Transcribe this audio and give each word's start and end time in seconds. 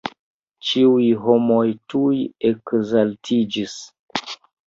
Ĉiuj 0.69 1.03
homoj 1.25 1.59
tuj 1.93 2.17
ekzaltiĝis. 2.51 3.77